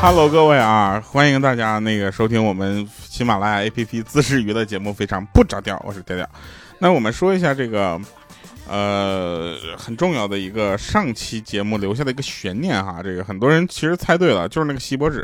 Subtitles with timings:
[0.00, 6.26] 哈，Hello，各位啊，欢迎大家那个收听我们喜马拉雅 APP 自制娱乐节目，非常不着调，我是调调。
[6.78, 8.00] 那我们说一下这个，
[8.66, 15.22] 呃，很重要的一个上期节目留下的一个悬念哈，这个很多人其实猜对了，就是那个锡箔纸，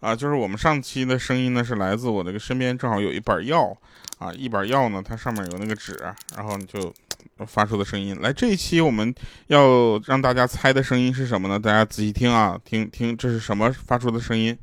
[0.00, 3.72] 啊，就是我们上期的声音呢是来自我那个身边正好有一板药，
[4.18, 5.96] 啊，一板药呢它上面有那个纸，
[6.36, 6.92] 然后你就。
[7.46, 9.14] 发出的声音来，这一期我们
[9.48, 11.58] 要让大家猜的声音是什么呢？
[11.58, 14.56] 大家仔细听啊，听听这是什么发出的声音？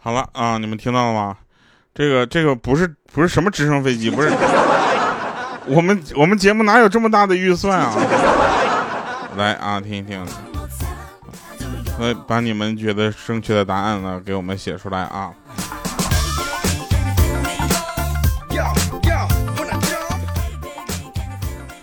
[0.00, 1.36] 好了啊，你们听到了吗？
[1.94, 4.30] 这个这个不是不是什么直升飞机，不是，
[5.66, 7.92] 我们我们节目哪有这么大的预算啊？
[9.38, 10.26] 来啊，听一听，
[12.00, 15.32] 来把你们觉得正确的答案呢给我们写出来啊。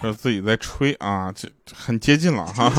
[0.02, 2.70] 说自己在吹啊，这很接近了 哈。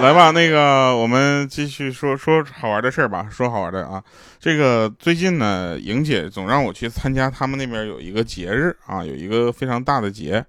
[0.00, 4.02] 来吧，那个我们继续说说好玩的事儿吧，说好玩的啊。
[4.38, 10.44] 这个最近呢，莹姐总让我去参加他们那边有一个节日啊，有一个非常大的节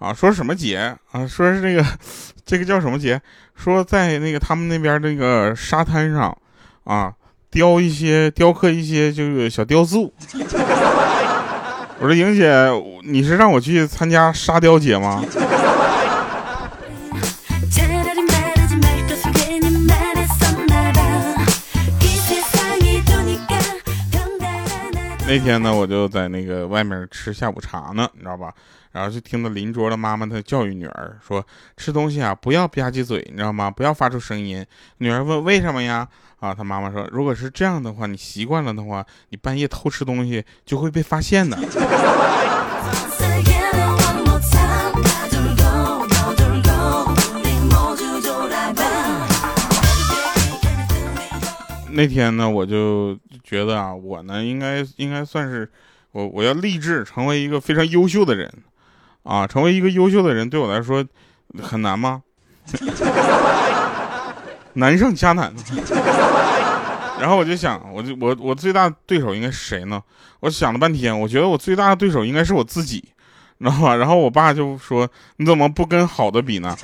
[0.00, 0.12] 啊。
[0.12, 1.24] 说什么节啊？
[1.26, 1.86] 说是这个，
[2.44, 3.22] 这个叫什么节？
[3.54, 6.36] 说在那个他们那边那个沙滩上
[6.82, 7.14] 啊，
[7.50, 10.12] 雕一些雕刻一些这个小雕塑。
[12.02, 12.68] 我说莹姐，
[13.04, 15.22] 你是让我去参加沙雕节吗？
[25.28, 28.52] 那天呢，我就在那个外面吃下午茶呢，你知道吧？
[28.92, 31.46] 然后就听到邻桌的妈妈她教育女儿说
[31.76, 33.70] ：“吃东西啊，不要吧唧嘴，你知道吗？
[33.70, 34.64] 不要发出声音。”
[34.98, 36.08] 女儿问：“为什么呀？”
[36.40, 41.58] 啊，她妈妈说：“如果是这样的话，你习惯了的话，你半夜偷吃东西就会被发现的。
[51.92, 55.70] ”那天呢，我就觉得啊，我呢应该应该算是
[56.12, 58.50] 我我要立志成为一个非常优秀的人，
[59.22, 61.04] 啊，成为一个优秀的人对我来说
[61.60, 62.22] 很难吗？
[64.74, 65.52] 难上加难。
[67.20, 70.02] 然后我就想，我就我我最大对手应该是谁呢？
[70.40, 73.04] 我想了半天，我觉得我最大的对手应该是我自己，
[73.58, 73.94] 知道吧？
[73.96, 75.06] 然后我爸就说
[75.36, 76.74] ：“你怎么不跟好的比呢？”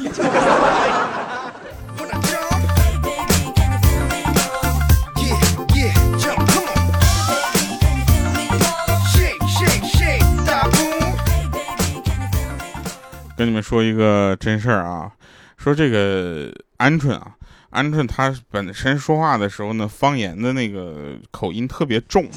[13.57, 15.11] 们说一个真事儿啊，
[15.57, 17.33] 说这个鹌鹑啊，
[17.73, 22.29] 鹌鹑它本身说话的时候呢，方言的那个口音特别重。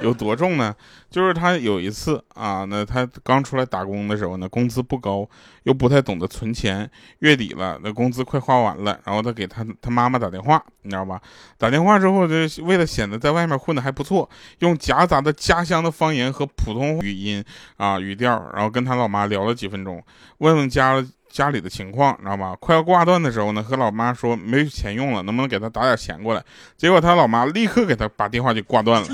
[0.00, 0.74] 有多重呢？
[1.10, 5.28] 就是他有一次啊，那他刚出来打工的时候呢，工资不高，
[5.62, 6.90] 又不太懂得存钱。
[7.20, 11.20] 月底了，那工资快花完了，然后他给他他妈妈打电话，你知道吧？
[11.56, 12.34] 打电话之后，就
[12.64, 14.28] 为了显得在外面混的还不错，
[14.58, 17.44] 用夹杂的家乡的方言和普通语音
[17.76, 20.02] 啊语调，然后跟他老妈聊了几分钟，
[20.38, 21.04] 问问家。
[21.34, 22.54] 家里的情况，知道吧？
[22.60, 26.40] 快要挂断的时候呢，和老妈说没钱用了，能不能给他打点钱过来？
[26.76, 29.08] 结果他老妈立刻给他把电话就挂断了。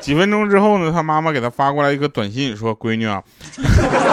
[0.00, 3.20] 几分钟之后呢，他妈妈给他发过来一个短信，说：“闺女啊，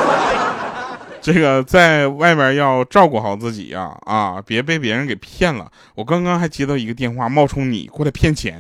[1.22, 5.70] 这个在外面要照顾好自己呀，啊，别被别人给骗了。
[5.94, 8.60] 我刚刚还接到一个电话，冒充你过来骗钱。”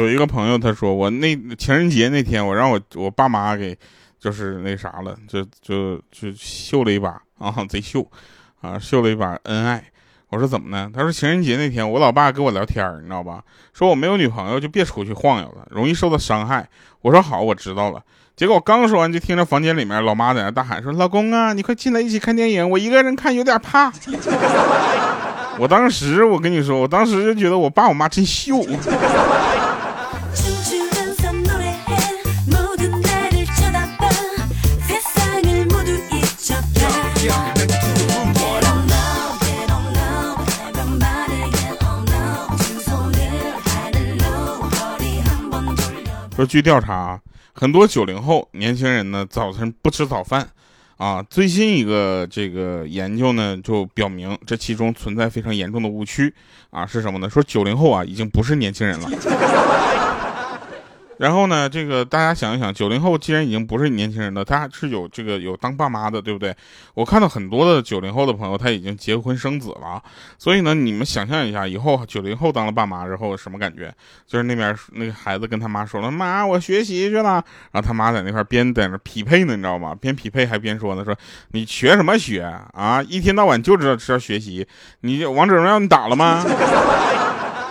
[0.00, 3.76] 有一个朋友他说我那情人节那天我让我我爸妈给
[4.18, 8.06] 就是那啥了就就就秀了一把啊 贼秀
[8.60, 9.84] 啊秀了一把恩爱。
[10.28, 10.88] 我说怎么呢？
[10.94, 13.42] 他说情人节那天我老爸跟我聊天你知道吧？
[13.72, 16.68] 说我没有女朋友就别出去晃悠了容易受到伤害。
[17.02, 18.00] 我说好我知道了。
[18.36, 23.92] 结果我刚说完就听着房间里面老妈在那大喊说老公啊你快进来一起看电影我一个人看有点怕。
[25.58, 28.64] 我当时我跟你说我当时就觉得我爸我妈真秀。
[46.40, 47.20] 说据调查，
[47.52, 50.48] 很多九零后年轻人呢，早晨不吃早饭，
[50.96, 56.34] 啊，最新一个这个研究呢，就表明这其中存在非常严重的误区
[56.70, 57.28] 啊，是什么呢？
[57.28, 59.10] 说九零后啊，已经不是年轻人了。
[61.20, 66.56] 然后呢，这个大家想一想，九零后既然已经不是年轻人了，他是有这个有当爸妈的，对不对？
[66.94, 70.02] 我看到很多的九零后的朋友，他已经结婚生子了。
[70.38, 73.94] 所以呢，你们想象一下，以后九零后当了爸妈之后什么感觉？
[74.26, 79.94] 就是那边那个孩子跟他妈说了：“妈，我学习去了。”然后他妈在那块边在那匹配呢，你知道吗？
[79.94, 81.14] 边匹配还边说呢：“说
[81.50, 82.40] 你学什么学
[82.72, 83.02] 啊？
[83.02, 84.66] 一天到晚就知道知道学习，
[85.02, 86.42] 你王者荣耀你打了吗？”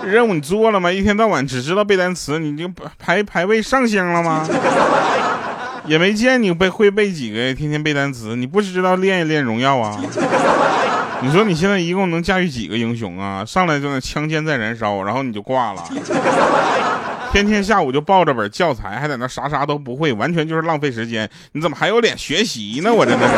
[0.05, 0.91] 任务你做了吗？
[0.91, 4.47] 一天到晚只知道背单词，你就排排位上星了吗？
[5.85, 9.99] 也没见你背会背几个，天天背单词，你不知道练一练荣耀啊？
[11.21, 13.43] 你说你现在一共能驾驭几个英雄啊？
[13.43, 15.83] 上来就那枪尖在燃烧，然后你就挂了。
[17.31, 21.29] 天天下午就抱着本教材，还在那啥啥都不会，完全就是浪费时间。
[21.51, 22.93] 你怎么还有脸学习呢？
[22.93, 23.33] 我真的是。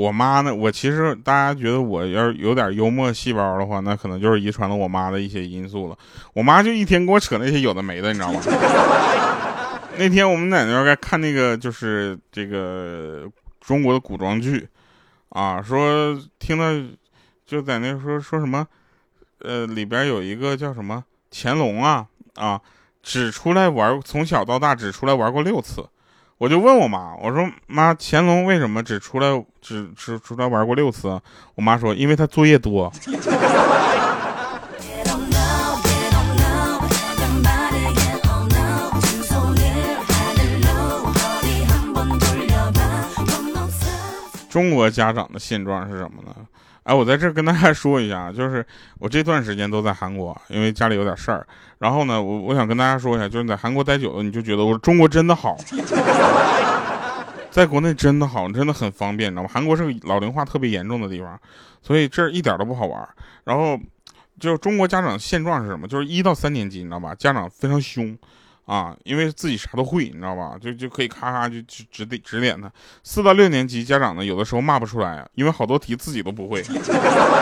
[0.00, 0.54] 我妈呢？
[0.54, 5.98] 我其实大家觉得我要是有点幽默细胞的话，那可能就是遗传了我妈的一些因素了。
[6.32, 8.40] 我妈就一天给我扯那些有的没的，你知道吗？
[9.98, 13.30] 那天我们在那边看那个就是这个
[13.60, 14.66] 中国的古装剧，
[15.28, 16.64] 啊，说听到
[17.44, 18.66] 就在那说说什么，
[19.40, 22.06] 呃，里边有一个叫什么乾隆啊
[22.36, 22.58] 啊，
[23.02, 25.86] 只出来玩，从小到大只出来玩过六次。
[26.40, 31.20] 我就问我妈，我说妈，乾隆为什么只出来只只出来玩过六次？
[31.54, 32.90] 我妈说，因为他作业多。
[44.48, 46.34] 中国家长的现状是什么呢？
[46.84, 48.64] 哎，我在这跟大家说一下，就是
[48.98, 51.46] 我这段时间都在韩国，因为家里有点事儿。
[51.78, 55.56] 然后呢，我我想跟大家说一下，就是在韩国待久了，你就觉得我中国真的好，
[57.50, 59.50] 在国内真的好，真的很方便，你知道吗？
[59.52, 61.38] 韩国是个老龄化特别严重的地方，
[61.82, 63.08] 所以这一点都不好玩。
[63.44, 63.78] 然后，
[64.38, 65.86] 就是中国家长现状是什么？
[65.86, 67.14] 就是一到三年级，你知道吧？
[67.14, 68.16] 家长非常凶。
[68.70, 70.56] 啊，因为自己啥都会，你知道吧？
[70.60, 72.70] 就就可以咔咔就指指点指点他。
[73.02, 76.62] 四到六年级家长呢，有的时候骂不出来，因为好多题自己都不会，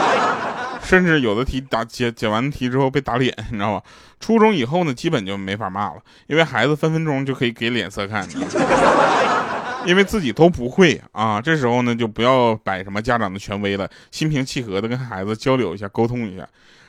[0.82, 3.84] 甚至有的题答解解完题之后被打脸，你知道吧？
[4.18, 8.26] 初中以后呢，基本就没法骂了，因为孩子分分钟就可以给脸色看，
[9.84, 11.42] 因为自己都不会啊。
[11.42, 16.48] 这时候呢，就不要摆什么家长的权威了，心平气和的跟孩子交流一下，沟通一下。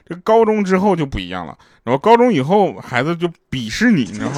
[0.09, 4.37] 这高中之后就不一样了，然后高中以后孩子就鄙视你，你知道吗？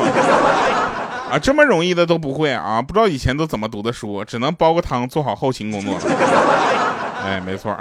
[1.31, 2.81] 啊，这么容易的都不会啊？
[2.81, 6.01] 不知道以前都怎么读的书，只能煲个汤做好后勤工作了。
[7.23, 7.73] 哎，没错。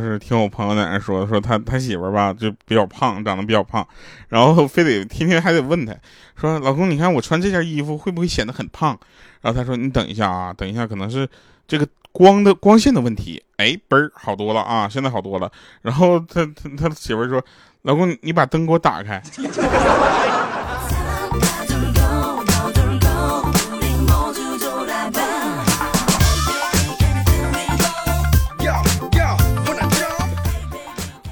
[0.00, 3.86] 就是听我朋友在那说，说他他媳妇儿吧就比较胖，长得比较胖，
[4.28, 5.94] 然后非得天天还得问他，
[6.40, 8.98] 说老公，你看我穿这件衣服会不会显得很胖？
[9.40, 11.28] 然后他说你等一下啊，等一下可能是
[11.66, 13.42] 这个光的光线的问题。
[13.56, 15.50] 哎，嘣儿好多了啊，现在好多了。
[15.82, 17.44] 然后他他他媳妇儿说，
[17.82, 19.22] 老公你把灯给我打开。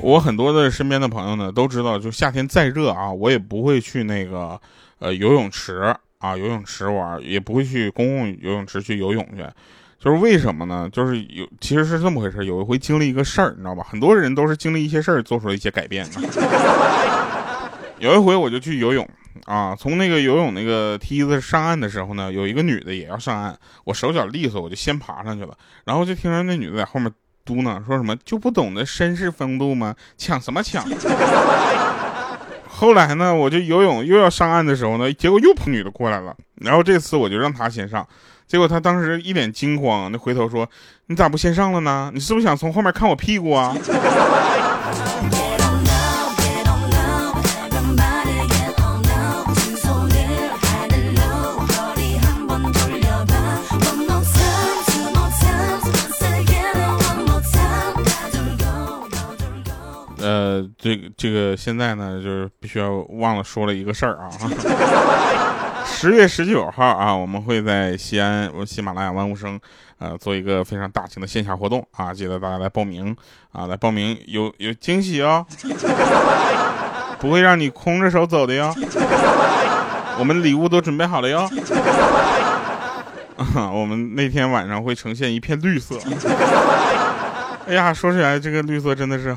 [0.07, 4.61] 我很多的身边的朋友呢都知道，就夏天再热啊，我也不会去那个
[5.01, 9.45] 呃游泳池啊游泳池玩，也不会去公共游泳池去游泳去。
[9.99, 10.89] 就是为什么呢？
[10.93, 12.47] 就是有其实是这么回事。
[12.47, 13.85] 有一回经历一个事儿，你知道吧？
[13.91, 16.21] 很多人都是经历一些事儿做出了一些改变的。
[17.99, 19.09] 有一回我就去游泳
[19.45, 27.13] 啊，从那个游泳那个梯子上岸的时候呢，有一个女的也要上岸，我手脚利索，我就先爬上去了，然后就听着那女的在后面。
[27.47, 29.95] 嘟囔说什么就不懂得绅士风度吗？
[30.19, 30.85] 抢什么抢？
[32.69, 36.35] 后来呢，我就游泳又要上岸的时候呢，结果又碰女的过来了。
[36.57, 38.07] 然后这次我就让她先上，
[38.47, 40.69] 结果她当时一脸惊慌，那回头说
[41.07, 42.11] ：“你咋不先上了呢？
[42.13, 43.75] 你是不是想从后面看我屁股啊？”
[60.79, 64.31] 这个这个现在呢，就是必须要忘了说了一个事儿啊，
[65.87, 69.59] 十月十九号啊，我们会在西安喜马拉雅万物生，
[69.99, 73.17] 呃，做一个非常大型的线下活动啊，记得大家来报名
[73.53, 75.47] 啊，来报名有有惊喜哦，
[77.19, 78.75] 不会让你空着手走的哟，
[80.19, 81.49] 我们礼物都准备好了哟。
[83.55, 85.99] 啊， 我们那天晚上会呈现一片绿色。
[87.67, 89.37] 哎呀，说起来这个绿色真的是。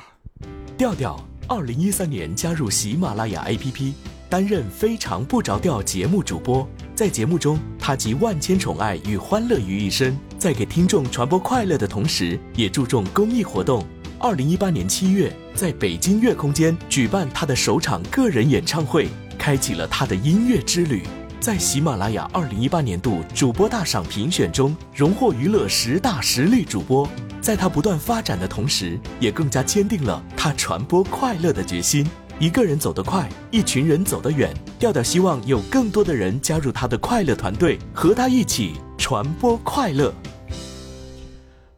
[0.77, 1.19] 调调，
[1.50, 3.94] 二零一三年加入喜马拉雅 APP，
[4.29, 6.70] 担任非常不着调节目主播。
[6.94, 13.84] 在节目中，他集万千宠爱与欢乐于一身，在给听众传播快乐的同时，也注重公益活动。
[14.20, 21.01] 二零一八年七月，在北京乐空间举办他的首场个人演唱会，开启了他的音乐之旅。
[21.39, 27.08] 在喜马拉雅二零一八年度主播大赏评选中，荣获娱乐十大实力主播。
[27.39, 32.05] 在他不断发展的同时，也更加坚定了他传播快乐的决心。
[32.39, 34.53] 一个人走得快，一群人走得远。
[34.77, 40.13] 调调希望有更多的人加入他的快乐团队，和他一起传播快乐。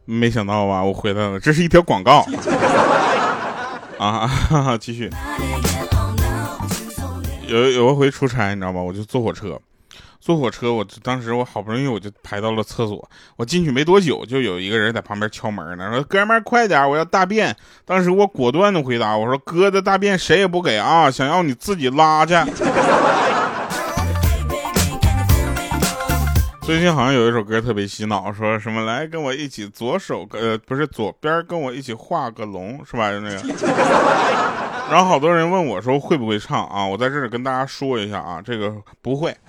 [0.04, 2.26] 没想到吧，我回来了，这是一条广告。
[4.00, 5.08] 啊，继续。
[7.46, 8.80] 有有一回出差，你知道吗？
[8.80, 9.60] 我就坐火车，
[10.20, 22.34] 坐火车，我当时我好不容易我就排到了厕所，我进去没多久，就有一个人在旁边敲门呢，说：“哥们儿，快点，我要大便。”当时我果断的回答：“我说哥的大便谁也不给啊，想要你自己拉去。”
[26.62, 33.10] 最近好像有一首歌特别洗脑，说什么来跟我一起左手呃不是左边跟我一起画个龙是吧？
[33.10, 33.42] 就那个。
[34.92, 36.84] 然后好多人问我说会不会唱啊？
[36.84, 38.70] 我在这里跟大家说一下啊，这个
[39.00, 39.34] 不会。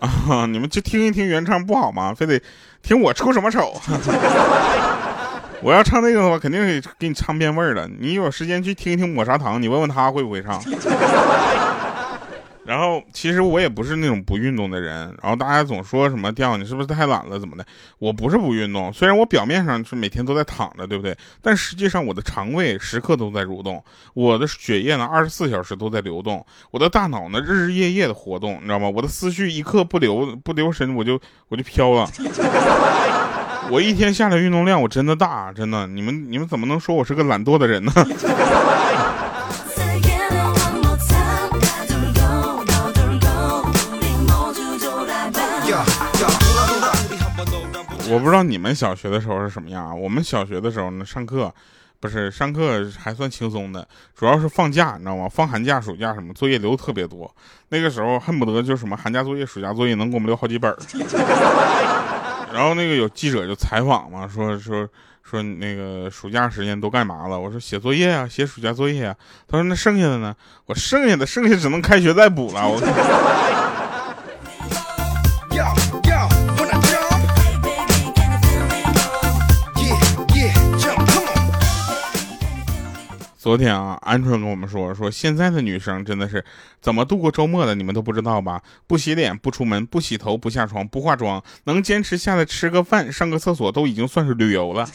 [0.00, 2.12] 啊，你们去听一听原唱不好吗？
[2.12, 2.42] 非得
[2.82, 3.72] 听我出什么丑？
[5.62, 7.88] 我要唱那个的话，肯定给你唱变味儿了。
[8.00, 10.60] 你有时间去听一听抹茶糖，你问问他会不会唱。
[12.68, 17.64] 然后其实我也不是那种不运动的人，然后大家总说什么掉你是不是太懒了怎么的？
[17.98, 21.16] 我不是不运动，虽然我表面上是每天都在躺着，对不对？
[21.40, 23.82] 但实际上我的肠胃时刻都在蠕动，
[24.12, 28.86] 我的血液呢二十四小时都在流动，我的大脑呢日日夜夜的活动，你知道吗？
[28.86, 32.06] 我的思绪一刻不留不留神我就我就飘了。
[33.72, 37.92] 我一天下来运动量我真的大，真的，你们你们怎么能说我是个懒惰的人呢？
[48.10, 49.94] 我不知道你们小学的时候是什么样啊？
[49.94, 51.52] 我们小学的时候呢，上课
[52.00, 53.86] 不是上课还算轻松的，
[54.16, 55.28] 主要是放假，你知道吗？
[55.28, 57.32] 放寒假、暑假什么作业留特别多。
[57.68, 60.74] 那个时候恨不得就什么寒假作业、暑假作业能给我们留好几本。
[62.52, 64.88] 然后那个有记者就采访嘛，说说
[65.22, 67.38] 说那个暑假时间都干嘛了？
[67.38, 69.14] 我说写作业啊，写暑假作业啊。
[69.46, 70.34] 他说那剩下的呢？
[70.66, 72.66] 我剩下的剩下只能开学再补了。
[72.66, 73.67] 我。
[83.48, 86.44] 昨天啊，鹌鹑跟我们说，说现在的女生真的是
[86.82, 88.60] 怎么度过周末的，你们都不知道吧？
[88.86, 94.86] 不洗脸，不出门，不洗头，不下床，不化妆，能坚持下来吃个饭、上个厕所，都已经算是旅游了。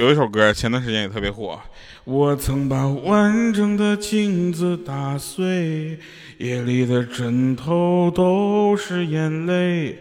[0.00, 1.60] 有一首歌，前段时间也特别火。
[2.04, 5.98] 我曾把完整的镜子打碎，
[6.38, 9.98] 夜里的枕头都是眼泪，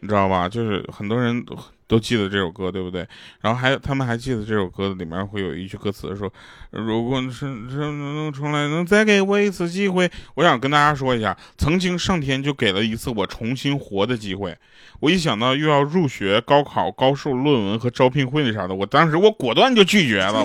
[0.00, 0.48] 你知道吧？
[0.48, 1.44] 就是很多人
[1.88, 3.06] 都记得这首歌，对不对？
[3.40, 6.32] 然后还有他们还记得这首歌里面会有一句歌词说
[6.70, 14.56] ：“如果是能重来，能再给我一次机会。”我想跟大家说一下，曾经上天就给了一次我重新活的机会。
[15.00, 20.44] 我一想到又要入学、高考、高数、论文和招聘会那啥的，我当时我果断就拒绝了。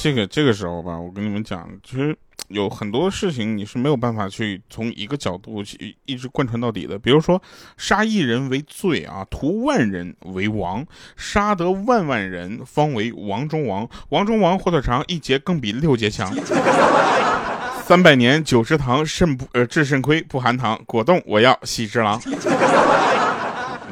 [0.00, 2.16] 这个这个时候吧，我跟你们讲，其实
[2.48, 6.98] 有很多事情你是没有办法去从一个角度去一直贯穿到底的。
[6.98, 7.40] 比如说，
[7.76, 10.84] 杀一人为罪啊，屠万人为王，
[11.16, 13.88] 杀得万万人方为王中王。
[14.08, 16.34] 王中王火腿肠一节更比六节强。
[17.84, 20.80] 三百年九食堂，肾不呃治肾亏不含糖。
[20.86, 22.34] 果冻我要喜之郎，你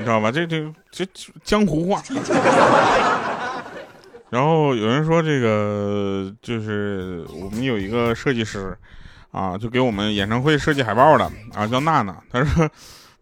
[0.02, 0.32] 知道吧？
[0.32, 1.06] 这这这
[1.44, 2.02] 江湖话。
[4.30, 8.76] 然后有人说这个就是我们有一个设计师，
[9.30, 12.16] 啊，就给我们演唱会设计海报的啊，叫娜娜。
[12.30, 12.68] 她说，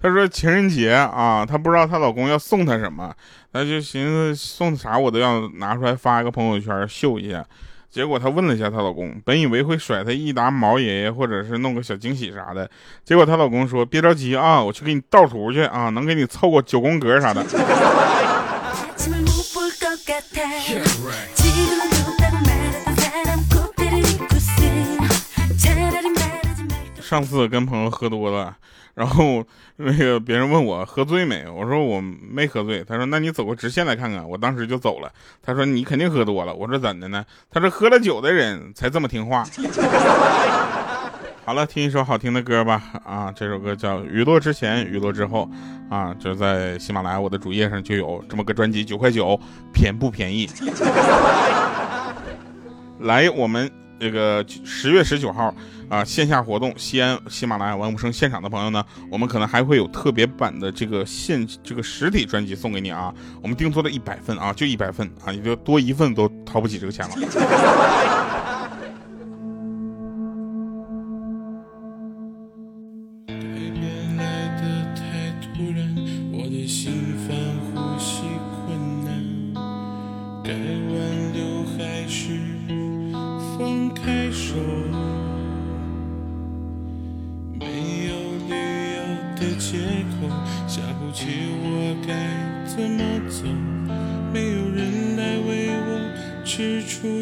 [0.00, 3.14] 她说情人节啊，她不知道她老公要送她什么，
[3.52, 7.44] 她就寻思送啥我都要拿出来发一个朋友圈秀一下。
[7.90, 12.68] 结果她问了一下她老公，本以为会甩她一沓毛爷爷，或者是弄个小惊喜啥的。
[13.04, 17.44] 结果她老公说：“别着急啊，我去给你倒图去啊，能给你凑个九宫格啥的。
[27.00, 28.56] ”上次跟朋友喝多了，
[28.94, 29.44] 然后
[29.76, 32.83] 那个别人问我喝醉没，我说我没喝醉。
[32.83, 34.28] 他说那你走个直线来看看。
[34.28, 35.12] 我当时就走了。
[35.42, 36.52] 他说你肯定喝多了。
[36.54, 37.25] 我说怎的呢？
[37.50, 39.44] 他说喝了酒的人才这么听话。
[41.46, 42.82] 好了，听一首好听的歌吧。
[43.04, 45.46] 啊，这首歌叫《雨落之前，雨落之后》
[45.94, 49.38] 啊，就在喜马拉雅我的主页上就有这么个专辑，九块九，
[49.70, 50.48] 便不便宜？
[53.00, 53.70] 来，我们
[54.00, 55.54] 这个十月十九号。
[55.90, 63.12] 啊，线下活动，西安喜马拉雅万物生现场的朋友呢，我们可能还会有特别版的这个现这个实体专辑送给你啊。
[63.42, 68.24] 我们定做了一百份啊，就一百份啊，你就多一份都掏不起这个钱了。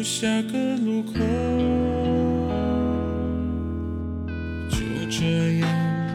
[0.03, 1.13] 下个路口，
[4.69, 4.77] 就
[5.09, 5.67] 这样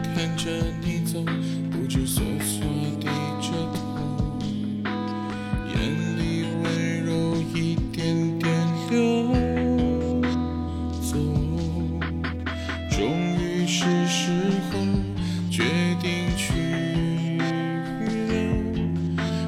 [0.03, 0.49] 看着
[0.81, 1.21] 你走，
[1.69, 2.65] 不知所措
[2.99, 3.07] 低
[3.41, 3.81] 着头，
[5.67, 5.75] 眼
[6.17, 6.65] 里温
[7.03, 8.49] 柔一点点
[8.89, 9.01] 流
[11.01, 11.17] 走。
[12.89, 12.99] 终
[13.37, 14.31] 于是时
[14.71, 14.79] 候
[15.51, 15.63] 决
[16.01, 16.53] 定去
[18.29, 18.31] 留，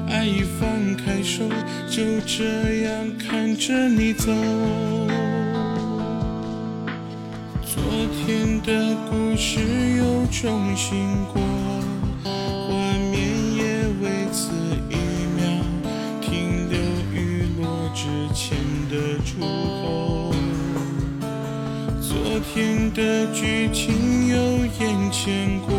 [0.08, 1.48] 爱已放开手，
[1.88, 2.71] 就这样。
[3.72, 4.30] 着你走，
[7.64, 9.60] 昨天的故事
[9.96, 11.40] 又重新过，
[12.22, 12.30] 画
[13.10, 13.16] 面
[13.56, 13.62] 也
[14.02, 14.50] 为此
[14.90, 14.96] 一
[15.34, 15.40] 秒
[16.20, 16.78] 停留，
[17.14, 18.58] 雨落之前
[18.90, 20.34] 的出口，
[22.02, 25.72] 昨天的剧情又眼前过，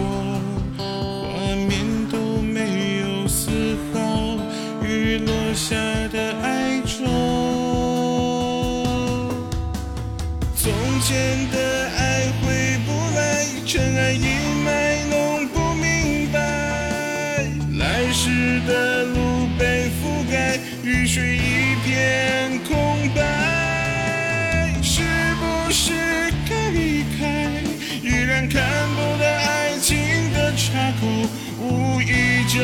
[31.63, 32.59] 无依旧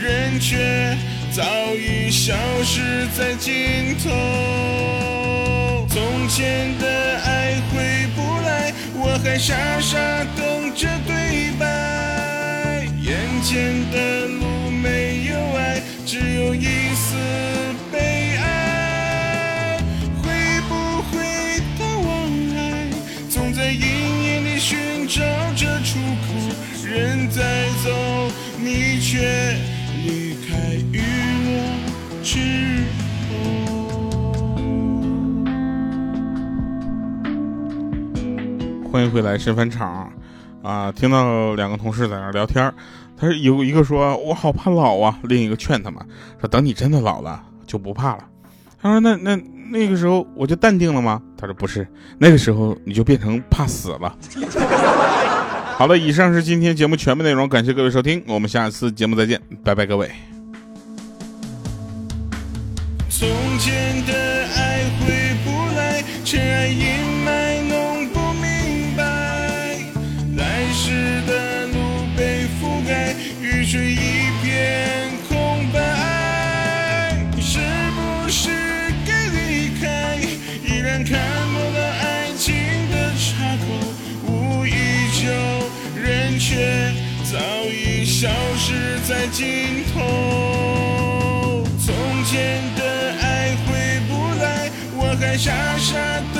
[0.00, 0.96] 人却
[1.30, 1.42] 早
[1.74, 4.10] 已消失在尽头。
[5.88, 9.98] 从前的爱回不来，我还傻傻
[10.34, 12.86] 等着对白。
[13.02, 17.16] 眼前的路没有爱，只有一丝
[17.92, 19.78] 悲哀。
[20.22, 20.24] 会
[20.68, 20.72] 不
[21.10, 21.12] 会
[21.78, 22.08] 的往
[22.56, 22.56] 来，
[23.28, 25.20] 总在阴影里寻找
[25.54, 26.32] 着出口。
[26.86, 27.42] 人在
[27.82, 27.90] 走，
[28.64, 29.18] 你却
[30.02, 31.02] 离开于
[31.44, 31.52] 我
[32.22, 32.38] 之
[38.80, 38.88] 后。
[38.90, 40.10] 欢迎回来，神返场
[40.62, 40.90] 啊！
[40.90, 42.72] 听到两个同事在那聊天
[43.18, 46.00] 他有一个说：“我好怕老啊。”另一个劝他们
[46.40, 48.24] 说：“等你真的老了就不怕了。”
[48.80, 49.36] 他说：“那那
[49.70, 54.16] 那个时候我就淡定了吗？”他说：“不是，那个时候你就变成怕死了。”
[55.76, 60.08] 好的，以上是今天节目全部内容，感谢各位收听，我们下次节目再见，拜拜，各位。
[63.10, 64.12] 从前的
[64.56, 64.73] 爱
[89.34, 91.64] 尽头。
[91.84, 91.92] 从
[92.24, 92.82] 前的
[93.20, 96.33] 爱回不来，我还傻傻。